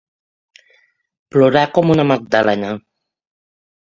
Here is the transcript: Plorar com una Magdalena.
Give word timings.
Plorar 1.35 1.63
com 1.77 1.93
una 1.97 2.07
Magdalena. 2.13 2.71